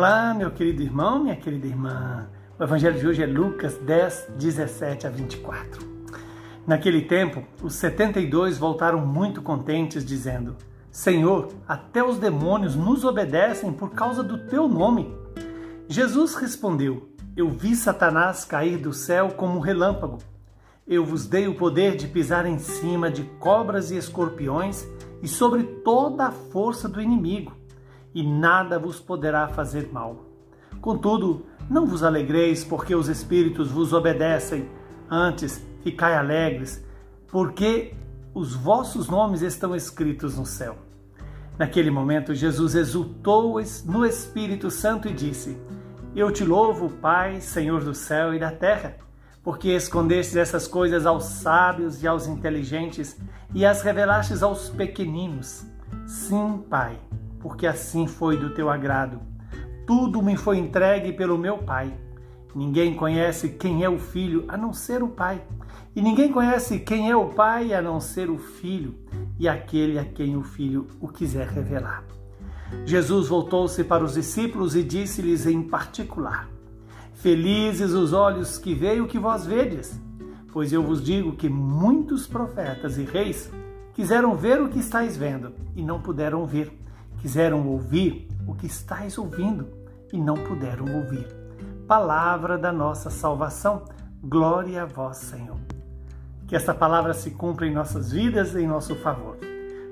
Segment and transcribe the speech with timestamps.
[0.00, 2.26] Olá, meu querido irmão, minha querida irmã.
[2.58, 5.86] O evangelho de hoje é Lucas 10, 17 a 24.
[6.66, 10.56] Naquele tempo, os 72 voltaram muito contentes, dizendo:
[10.90, 15.14] Senhor, até os demônios nos obedecem por causa do teu nome.
[15.86, 20.16] Jesus respondeu: Eu vi Satanás cair do céu como um relâmpago.
[20.88, 24.82] Eu vos dei o poder de pisar em cima de cobras e escorpiões
[25.22, 27.59] e sobre toda a força do inimigo
[28.14, 30.24] e nada vos poderá fazer mal.
[30.80, 34.68] Contudo, não vos alegreis porque os espíritos vos obedecem,
[35.10, 36.84] antes ficai alegres,
[37.28, 37.94] porque
[38.34, 40.76] os vossos nomes estão escritos no céu.
[41.58, 45.58] Naquele momento, Jesus exultou no Espírito Santo e disse:
[46.16, 48.96] Eu te louvo, Pai, Senhor do céu e da terra,
[49.42, 53.20] porque escondestes essas coisas aos sábios e aos inteligentes
[53.54, 55.66] e as revelastes aos pequeninos.
[56.06, 56.98] Sim, Pai
[57.40, 59.20] porque assim foi do teu agrado.
[59.86, 61.92] Tudo me foi entregue pelo meu Pai.
[62.54, 65.42] Ninguém conhece quem é o Filho a não ser o Pai.
[65.96, 68.94] E ninguém conhece quem é o Pai a não ser o Filho
[69.38, 72.04] e aquele a quem o Filho o quiser revelar.
[72.84, 76.48] Jesus voltou-se para os discípulos e disse-lhes em particular:
[77.14, 80.00] Felizes os olhos que veem o que vós vedes,
[80.52, 83.50] pois eu vos digo que muitos profetas e reis
[83.92, 86.72] quiseram ver o que estáis vendo e não puderam ver
[87.20, 89.68] Quiseram ouvir o que estáis ouvindo
[90.12, 91.26] e não puderam ouvir.
[91.86, 93.84] Palavra da nossa salvação.
[94.22, 95.58] Glória a vós, Senhor.
[96.46, 99.36] Que essa palavra se cumpra em nossas vidas em nosso favor.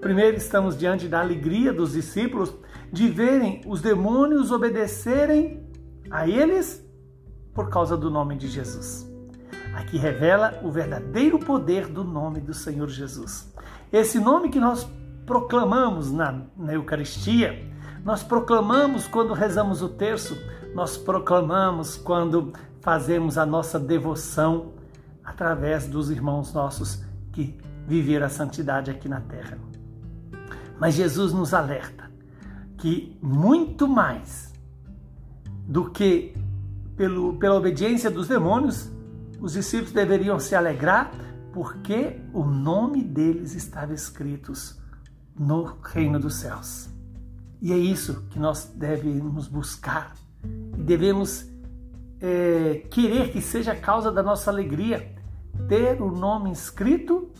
[0.00, 2.54] Primeiro, estamos diante da alegria dos discípulos
[2.92, 5.66] de verem os demônios obedecerem
[6.10, 6.84] a eles
[7.54, 9.10] por causa do nome de Jesus.
[9.74, 13.52] Aqui revela o verdadeiro poder do nome do Senhor Jesus.
[13.92, 14.86] Esse nome que nós
[15.26, 17.70] proclamamos na, na Eucaristia,
[18.04, 20.36] nós proclamamos quando rezamos o terço,
[20.74, 24.72] nós proclamamos quando fazemos a nossa devoção
[25.24, 27.02] através dos irmãos nossos
[27.32, 29.58] que viveram a santidade aqui na terra.
[30.78, 32.10] Mas Jesus nos alerta
[32.76, 34.52] que muito mais
[35.66, 36.34] do que
[36.96, 38.90] pelo, pela obediência dos demônios,
[39.40, 41.10] os discípulos deveriam se alegrar
[41.52, 44.78] porque o nome deles estava escritos
[45.38, 46.88] no reino dos céus.
[47.60, 50.14] E é isso que nós devemos buscar
[50.78, 51.48] e devemos
[52.20, 55.14] é, querer que seja a causa da nossa alegria
[55.68, 57.30] ter o nome inscrito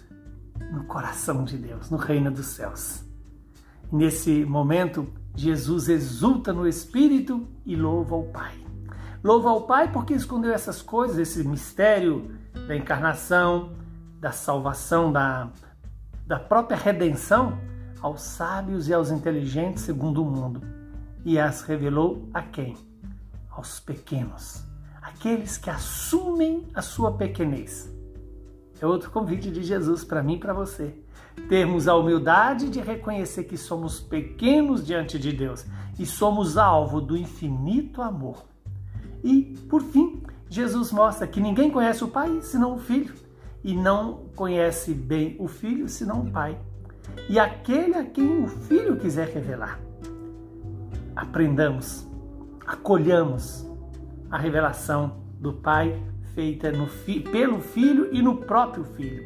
[0.73, 3.05] no coração de Deus, no reino dos céus.
[3.93, 5.07] Nesse momento,
[5.37, 8.55] Jesus exulta no Espírito e louva ao Pai.
[9.23, 12.31] Louva ao Pai porque escondeu essas coisas, esse mistério
[12.67, 13.73] da encarnação,
[14.21, 15.51] da salvação, da,
[16.27, 17.59] da própria redenção
[18.05, 20.61] aos sábios e aos inteligentes segundo o mundo,
[21.25, 22.77] e as revelou a quem?
[23.49, 24.63] Aos pequenos,
[25.01, 27.91] aqueles que assumem a sua pequenez.
[28.79, 30.95] É outro convite de Jesus para mim e para você.
[31.49, 35.65] Termos a humildade de reconhecer que somos pequenos diante de Deus
[35.99, 38.45] e somos alvo do infinito amor.
[39.23, 43.15] E, por fim, Jesus mostra que ninguém conhece o Pai senão o Filho,
[43.63, 46.61] e não conhece bem o Filho senão o Pai
[47.29, 49.81] e aquele a quem o Filho quiser revelar.
[51.17, 52.07] Aprendamos,
[52.67, 53.67] acolhamos
[54.31, 56.03] a revelação do Pai
[56.35, 56.87] feita no,
[57.31, 59.23] pelo Filho e no próprio Filho.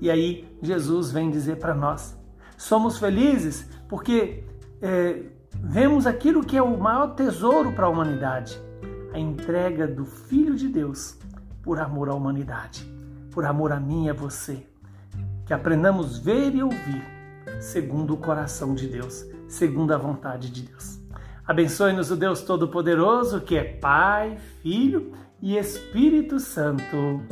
[0.00, 2.16] E aí Jesus vem dizer para nós:
[2.56, 4.44] somos felizes porque
[4.80, 5.22] é,
[5.54, 8.60] vemos aquilo que é o maior tesouro para a humanidade,
[9.12, 11.18] a entrega do Filho de Deus
[11.62, 12.84] por amor à humanidade,
[13.30, 14.66] por amor a mim e a você.
[15.46, 17.11] Que aprendamos ver e ouvir
[17.62, 20.98] segundo o coração de Deus, segundo a vontade de Deus.
[21.46, 27.22] Abençoe-nos o Deus Todo-Poderoso, que é Pai, Filho e Espírito Santo.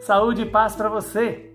[0.00, 1.47] Saúde e paz para você.